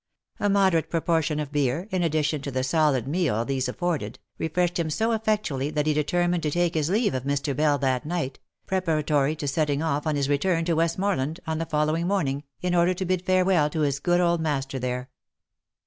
A 0.39 0.49
moderate 0.49 0.89
proportion 0.89 1.39
of 1.39 1.51
beer, 1.51 1.87
in 1.91 2.01
addition 2.01 2.41
to 2.41 2.49
the 2.49 2.63
solid 2.63 3.07
meal 3.07 3.45
these 3.45 3.67
afforded, 3.69 4.17
refreshed 4.39 4.79
him 4.79 4.89
so 4.89 5.11
effectually 5.11 5.69
that 5.69 5.85
he 5.85 5.93
determined 5.93 6.41
to 6.41 6.49
take 6.49 6.73
his 6.73 6.89
leave 6.89 7.13
of 7.13 7.21
Mr. 7.23 7.55
Bell 7.55 7.77
that 7.77 8.03
night, 8.03 8.39
preparatory 8.65 9.35
to 9.35 9.47
setting 9.47 9.83
off 9.83 10.07
on 10.07 10.15
his 10.15 10.27
return 10.27 10.65
to 10.65 10.73
Westmorland 10.75 11.39
on 11.45 11.59
the 11.59 11.67
following 11.67 12.07
morning, 12.07 12.43
in 12.63 12.73
order 12.73 12.95
to 12.95 13.05
bid 13.05 13.21
farewell 13.21 13.69
to 13.69 13.81
his 13.81 13.99
good 13.99 14.19
old 14.19 14.41
master 14.41 14.79
there. 14.79 15.11